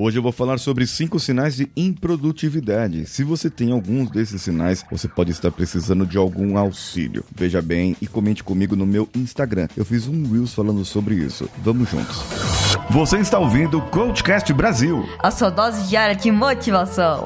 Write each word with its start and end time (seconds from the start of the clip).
Hoje 0.00 0.16
eu 0.16 0.22
vou 0.22 0.30
falar 0.30 0.58
sobre 0.58 0.86
cinco 0.86 1.18
sinais 1.18 1.56
de 1.56 1.68
improdutividade. 1.76 3.04
Se 3.04 3.24
você 3.24 3.50
tem 3.50 3.72
alguns 3.72 4.08
desses 4.08 4.40
sinais, 4.40 4.84
você 4.88 5.08
pode 5.08 5.32
estar 5.32 5.50
precisando 5.50 6.06
de 6.06 6.16
algum 6.16 6.56
auxílio. 6.56 7.24
Veja 7.34 7.60
bem 7.60 7.96
e 8.00 8.06
comente 8.06 8.44
comigo 8.44 8.76
no 8.76 8.86
meu 8.86 9.08
Instagram. 9.12 9.66
Eu 9.76 9.84
fiz 9.84 10.06
um 10.06 10.22
Reels 10.30 10.54
falando 10.54 10.84
sobre 10.84 11.16
isso. 11.16 11.50
Vamos 11.64 11.90
juntos. 11.90 12.22
Você 12.90 13.18
está 13.18 13.40
ouvindo 13.40 13.78
o 13.78 13.82
Coachcast 13.90 14.52
Brasil. 14.52 15.04
A 15.18 15.32
sua 15.32 15.50
dose 15.50 15.88
diária 15.88 16.14
de 16.14 16.30
motivação. 16.30 17.24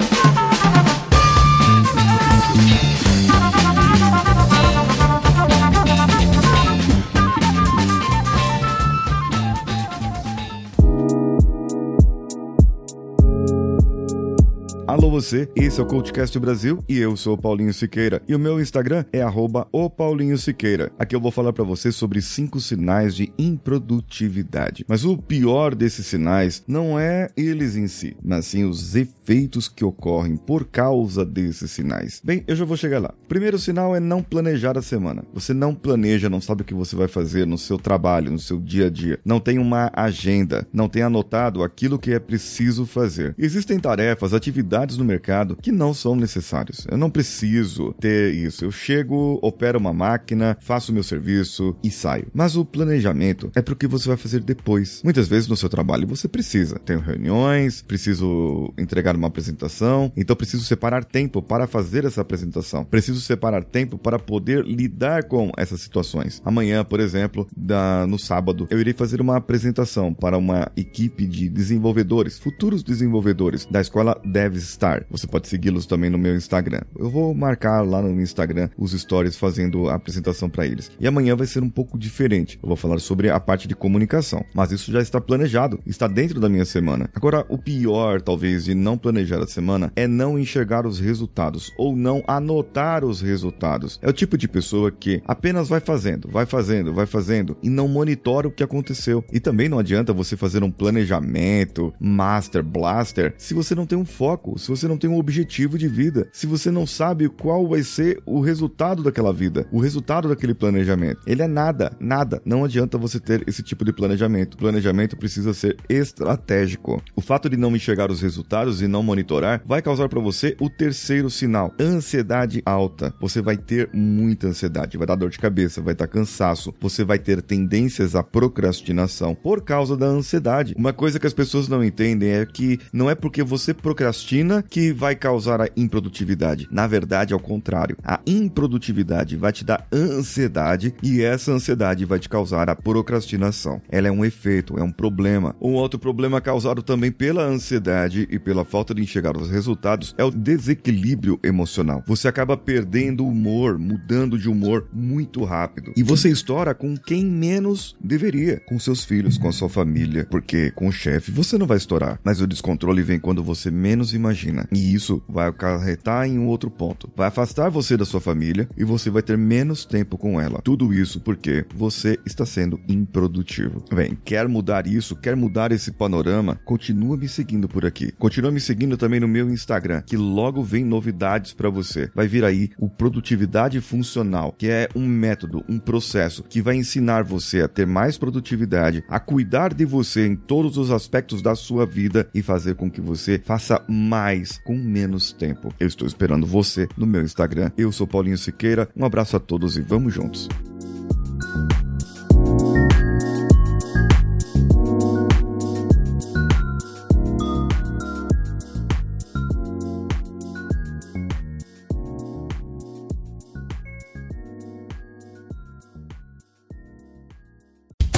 Alô 14.93 15.09
você, 15.09 15.49
esse 15.55 15.79
é 15.79 15.83
o 15.83 15.87
Coachcast 15.87 16.37
Brasil 16.37 16.83
e 16.87 16.99
eu 16.99 17.17
sou 17.17 17.33
o 17.33 17.37
Paulinho 17.37 17.73
Siqueira. 17.73 18.21
E 18.27 18.35
o 18.35 18.39
meu 18.39 18.61
Instagram 18.61 19.03
é 19.11 19.23
arroba 19.23 19.67
o 19.71 19.89
Paulinho 19.89 20.37
Siqueira. 20.37 20.91
Aqui 20.99 21.15
eu 21.15 21.19
vou 21.19 21.31
falar 21.31 21.51
para 21.51 21.63
você 21.63 21.91
sobre 21.91 22.21
cinco 22.21 22.59
sinais 22.59 23.15
de 23.15 23.33
improdutividade. 23.35 24.85
Mas 24.87 25.03
o 25.03 25.17
pior 25.17 25.73
desses 25.73 26.05
sinais 26.05 26.63
não 26.67 26.99
é 26.99 27.27
eles 27.35 27.75
em 27.75 27.87
si, 27.87 28.15
mas 28.23 28.45
sim 28.45 28.65
os 28.65 28.95
efeitos 28.95 29.67
que 29.67 29.83
ocorrem 29.83 30.37
por 30.37 30.65
causa 30.65 31.25
desses 31.25 31.71
sinais. 31.71 32.21
Bem, 32.23 32.43
eu 32.45 32.55
já 32.55 32.63
vou 32.63 32.77
chegar 32.77 32.99
lá. 32.99 33.15
Primeiro 33.27 33.57
sinal 33.57 33.95
é 33.95 33.99
não 33.99 34.21
planejar 34.21 34.77
a 34.77 34.81
semana. 34.83 35.25
Você 35.33 35.55
não 35.55 35.73
planeja, 35.73 36.29
não 36.29 36.39
sabe 36.39 36.61
o 36.61 36.65
que 36.65 36.73
você 36.75 36.95
vai 36.95 37.07
fazer 37.07 37.47
no 37.47 37.57
seu 37.57 37.79
trabalho, 37.79 38.31
no 38.31 38.37
seu 38.37 38.59
dia 38.59 38.85
a 38.85 38.89
dia. 38.91 39.19
Não 39.25 39.39
tem 39.39 39.57
uma 39.57 39.89
agenda, 39.91 40.67
não 40.71 40.87
tem 40.87 41.01
anotado 41.01 41.63
aquilo 41.63 41.97
que 41.97 42.13
é 42.13 42.19
preciso 42.19 42.85
fazer. 42.85 43.33
Existem 43.39 43.79
tarefas, 43.79 44.35
atividades 44.35 44.82
no 44.91 45.05
mercado 45.05 45.57
que 45.61 45.71
não 45.71 45.93
são 45.93 46.15
necessários. 46.15 46.85
Eu 46.89 46.97
não 46.97 47.09
preciso 47.09 47.93
ter 47.99 48.33
isso. 48.33 48.65
Eu 48.65 48.71
chego, 48.71 49.39
opero 49.41 49.79
uma 49.79 49.93
máquina, 49.93 50.57
faço 50.61 50.91
o 50.91 50.93
meu 50.93 51.03
serviço 51.03 51.75
e 51.83 51.89
saio. 51.89 52.27
Mas 52.33 52.55
o 52.55 52.65
planejamento 52.65 53.51
é 53.55 53.61
para 53.61 53.73
o 53.73 53.77
que 53.77 53.87
você 53.87 54.07
vai 54.07 54.17
fazer 54.17 54.41
depois. 54.41 55.01
Muitas 55.03 55.27
vezes 55.27 55.47
no 55.47 55.57
seu 55.57 55.69
trabalho 55.69 56.07
você 56.07 56.27
precisa. 56.27 56.79
Tenho 56.79 56.99
reuniões, 56.99 57.81
preciso 57.81 58.73
entregar 58.77 59.15
uma 59.15 59.27
apresentação, 59.27 60.11
então 60.15 60.35
preciso 60.35 60.63
separar 60.63 61.03
tempo 61.03 61.41
para 61.41 61.67
fazer 61.67 62.05
essa 62.05 62.21
apresentação. 62.21 62.83
Preciso 62.83 63.21
separar 63.21 63.63
tempo 63.63 63.97
para 63.97 64.19
poder 64.19 64.65
lidar 64.65 65.23
com 65.23 65.51
essas 65.57 65.81
situações. 65.81 66.41
Amanhã, 66.45 66.83
por 66.83 66.99
exemplo, 66.99 67.47
da, 67.55 68.05
no 68.07 68.19
sábado, 68.19 68.67
eu 68.69 68.79
irei 68.79 68.93
fazer 68.93 69.21
uma 69.21 69.37
apresentação 69.37 70.13
para 70.13 70.37
uma 70.37 70.71
equipe 70.75 71.25
de 71.25 71.49
desenvolvedores, 71.49 72.39
futuros 72.39 72.83
desenvolvedores 72.83 73.65
da 73.69 73.81
escola 73.81 74.19
Devs 74.25 74.62
Star. 74.63 75.05
Você 75.09 75.27
pode 75.27 75.47
segui-los 75.47 75.85
também 75.85 76.09
no 76.09 76.17
meu 76.17 76.35
Instagram. 76.35 76.81
Eu 76.97 77.09
vou 77.09 77.33
marcar 77.33 77.81
lá 77.81 78.01
no 78.01 78.21
Instagram 78.21 78.69
os 78.77 78.91
stories 78.91 79.37
fazendo 79.37 79.89
a 79.89 79.95
apresentação 79.95 80.49
para 80.49 80.65
eles. 80.65 80.91
E 80.99 81.07
amanhã 81.07 81.35
vai 81.35 81.47
ser 81.47 81.61
um 81.63 81.69
pouco 81.69 81.97
diferente. 81.97 82.59
Eu 82.61 82.67
vou 82.67 82.77
falar 82.77 82.99
sobre 82.99 83.29
a 83.29 83.39
parte 83.39 83.67
de 83.67 83.75
comunicação, 83.75 84.43
mas 84.53 84.71
isso 84.71 84.91
já 84.91 85.01
está 85.01 85.19
planejado, 85.19 85.79
está 85.85 86.07
dentro 86.07 86.39
da 86.39 86.49
minha 86.49 86.65
semana. 86.65 87.09
Agora, 87.13 87.45
o 87.49 87.57
pior, 87.57 88.21
talvez, 88.21 88.65
de 88.65 88.73
não 88.73 88.97
planejar 88.97 89.39
a 89.39 89.47
semana 89.47 89.91
é 89.95 90.07
não 90.07 90.37
enxergar 90.37 90.85
os 90.85 90.99
resultados 90.99 91.71
ou 91.77 91.95
não 91.95 92.23
anotar 92.27 93.03
os 93.03 93.21
resultados. 93.21 93.99
É 94.01 94.09
o 94.09 94.13
tipo 94.13 94.37
de 94.37 94.47
pessoa 94.47 94.91
que 94.91 95.21
apenas 95.27 95.69
vai 95.69 95.79
fazendo, 95.79 96.29
vai 96.29 96.45
fazendo, 96.45 96.93
vai 96.93 97.05
fazendo 97.05 97.57
e 97.61 97.69
não 97.69 97.87
monitora 97.87 98.47
o 98.47 98.51
que 98.51 98.63
aconteceu. 98.63 99.23
E 99.31 99.39
também 99.39 99.69
não 99.69 99.79
adianta 99.79 100.13
você 100.13 100.35
fazer 100.37 100.63
um 100.63 100.71
planejamento, 100.71 101.93
master, 101.99 102.63
blaster, 102.63 103.33
se 103.37 103.53
você 103.53 103.75
não 103.75 103.85
tem 103.85 103.97
um 103.97 104.05
foco, 104.05 104.52
se 104.57 104.69
você 104.69 104.87
não 104.87 104.97
tem 104.97 105.09
um 105.09 105.17
objetivo 105.17 105.77
de 105.77 105.87
vida, 105.87 106.27
se 106.31 106.47
você 106.47 106.71
não 106.71 106.85
sabe 106.85 107.29
qual 107.29 107.67
vai 107.67 107.83
ser 107.83 108.21
o 108.25 108.39
resultado 108.39 109.03
daquela 109.03 109.33
vida, 109.33 109.67
o 109.71 109.79
resultado 109.79 110.27
daquele 110.27 110.53
planejamento. 110.53 111.21
Ele 111.25 111.41
é 111.41 111.47
nada, 111.47 111.95
nada. 111.99 112.41
Não 112.45 112.63
adianta 112.63 112.97
você 112.97 113.19
ter 113.19 113.43
esse 113.47 113.63
tipo 113.63 113.85
de 113.85 113.93
planejamento. 113.93 114.55
O 114.55 114.57
planejamento 114.57 115.17
precisa 115.17 115.53
ser 115.53 115.77
estratégico. 115.89 117.01
O 117.15 117.21
fato 117.21 117.49
de 117.49 117.57
não 117.57 117.75
enxergar 117.75 118.11
os 118.11 118.21
resultados 118.21 118.81
e 118.81 118.87
não 118.87 119.03
monitorar 119.03 119.61
vai 119.65 119.81
causar 119.81 120.09
para 120.09 120.19
você 120.19 120.55
o 120.59 120.69
terceiro 120.69 121.29
sinal: 121.29 121.73
ansiedade 121.79 122.61
alta. 122.65 123.13
Você 123.19 123.41
vai 123.41 123.57
ter 123.57 123.89
muita 123.93 124.47
ansiedade, 124.47 124.97
vai 124.97 125.07
dar 125.07 125.15
dor 125.15 125.29
de 125.29 125.39
cabeça, 125.39 125.81
vai 125.81 125.93
estar 125.93 126.07
cansaço, 126.07 126.73
você 126.79 127.03
vai 127.03 127.19
ter 127.19 127.41
tendências 127.41 128.15
à 128.15 128.23
procrastinação 128.23 129.35
por 129.35 129.61
causa 129.61 129.95
da 129.95 130.05
ansiedade. 130.05 130.73
Uma 130.77 130.93
coisa 130.93 131.19
que 131.19 131.27
as 131.27 131.33
pessoas 131.33 131.67
não 131.67 131.83
entendem 131.83 132.29
é 132.29 132.45
que 132.45 132.79
não 132.91 133.09
é 133.09 133.15
porque 133.15 133.43
você 133.43 133.73
procrastina 133.73 134.42
que 134.61 134.91
vai 134.91 135.15
causar 135.15 135.61
a 135.61 135.69
improdutividade. 135.77 136.67
Na 136.69 136.85
verdade, 136.87 137.33
ao 137.33 137.39
contrário. 137.39 137.97
A 138.03 138.19
improdutividade 138.27 139.37
vai 139.37 139.51
te 139.51 139.63
dar 139.63 139.87
ansiedade 139.91 140.93
e 141.01 141.21
essa 141.21 141.51
ansiedade 141.51 142.05
vai 142.05 142.19
te 142.19 142.27
causar 142.27 142.69
a 142.69 142.75
procrastinação. 142.75 143.81
Ela 143.89 144.07
é 144.07 144.11
um 144.11 144.25
efeito, 144.25 144.77
é 144.77 144.83
um 144.83 144.91
problema. 144.91 145.55
Um 145.61 145.73
outro 145.73 145.99
problema 145.99 146.41
causado 146.41 146.83
também 146.83 147.11
pela 147.11 147.43
ansiedade 147.43 148.27
e 148.29 148.37
pela 148.37 148.65
falta 148.65 148.93
de 148.93 149.01
enxergar 149.01 149.37
os 149.37 149.49
resultados 149.49 150.13
é 150.17 150.23
o 150.23 150.31
desequilíbrio 150.31 151.39
emocional. 151.43 152.03
Você 152.05 152.27
acaba 152.27 152.57
perdendo 152.57 153.23
o 153.23 153.29
humor, 153.29 153.77
mudando 153.77 154.37
de 154.37 154.49
humor 154.49 154.87
muito 154.91 155.43
rápido. 155.43 155.93
E 155.95 156.03
você 156.03 156.29
estoura 156.29 156.73
com 156.73 156.97
quem 156.97 157.25
menos 157.25 157.95
deveria, 157.99 158.61
com 158.67 158.77
seus 158.77 159.05
filhos, 159.05 159.37
com 159.37 159.47
a 159.47 159.53
sua 159.53 159.69
família, 159.69 160.27
porque 160.29 160.71
com 160.71 160.87
o 160.87 160.91
chefe 160.91 161.31
você 161.31 161.57
não 161.57 161.65
vai 161.65 161.77
estourar, 161.77 162.19
mas 162.23 162.41
o 162.41 162.47
descontrole 162.47 163.01
vem 163.01 163.19
quando 163.19 163.41
você 163.41 163.71
menos 163.71 164.13
imagina 164.13 164.32
imagina. 164.33 164.67
E 164.71 164.93
isso 164.93 165.21
vai 165.29 165.47
acarretar 165.47 166.27
em 166.27 166.37
um 166.37 166.47
outro 166.47 166.69
ponto. 166.69 167.09
Vai 167.15 167.27
afastar 167.27 167.69
você 167.69 167.95
da 167.95 168.05
sua 168.05 168.19
família 168.19 168.67
e 168.75 168.83
você 168.83 169.09
vai 169.09 169.21
ter 169.21 169.37
menos 169.37 169.85
tempo 169.85 170.17
com 170.17 170.41
ela. 170.41 170.61
Tudo 170.63 170.93
isso 170.93 171.19
porque 171.21 171.65
você 171.75 172.19
está 172.25 172.45
sendo 172.45 172.79
improdutivo. 172.87 173.83
Bem, 173.93 174.17
quer 174.25 174.47
mudar 174.47 174.87
isso? 174.87 175.15
Quer 175.15 175.35
mudar 175.35 175.71
esse 175.71 175.91
panorama? 175.91 176.59
Continua 176.65 177.15
me 177.15 177.27
seguindo 177.27 177.67
por 177.67 177.85
aqui. 177.85 178.11
Continua 178.13 178.51
me 178.51 178.59
seguindo 178.59 178.97
também 178.97 179.19
no 179.19 179.27
meu 179.27 179.49
Instagram, 179.49 180.01
que 180.01 180.17
logo 180.17 180.63
vem 180.63 180.83
novidades 180.83 181.53
para 181.53 181.69
você. 181.69 182.09
Vai 182.15 182.27
vir 182.27 182.43
aí 182.43 182.71
o 182.77 182.89
Produtividade 182.89 183.79
Funcional, 183.79 184.53
que 184.57 184.67
é 184.67 184.89
um 184.95 185.07
método, 185.07 185.63
um 185.69 185.77
processo 185.77 186.43
que 186.43 186.61
vai 186.61 186.75
ensinar 186.75 187.23
você 187.23 187.61
a 187.61 187.67
ter 187.67 187.85
mais 187.85 188.17
produtividade, 188.17 189.03
a 189.07 189.19
cuidar 189.19 189.73
de 189.73 189.85
você 189.85 190.25
em 190.25 190.35
todos 190.35 190.77
os 190.77 190.91
aspectos 190.91 191.41
da 191.41 191.55
sua 191.55 191.85
vida 191.85 192.27
e 192.33 192.41
fazer 192.41 192.75
com 192.75 192.89
que 192.89 193.01
você 193.01 193.39
faça 193.43 193.83
mais 193.87 194.22
mais 194.23 194.57
com 194.63 194.77
menos 194.77 195.33
tempo. 195.33 195.73
Eu 195.77 195.85
estou 195.85 196.07
esperando 196.07 196.47
você 196.47 196.87
no 196.95 197.05
meu 197.05 197.23
Instagram. 197.23 197.71
Eu 197.77 197.91
sou 197.91 198.07
Paulinho 198.07 198.37
Siqueira. 198.37 198.87
Um 198.95 199.03
abraço 199.03 199.35
a 199.35 199.39
todos 199.39 199.75
e 199.75 199.81
vamos 199.81 200.13
juntos. 200.13 200.47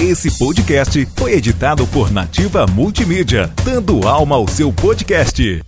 Esse 0.00 0.38
podcast 0.38 1.08
foi 1.16 1.32
editado 1.32 1.84
por 1.88 2.12
Nativa 2.12 2.64
Multimídia, 2.64 3.52
dando 3.64 4.06
alma 4.06 4.36
ao 4.36 4.46
seu 4.46 4.72
podcast. 4.72 5.65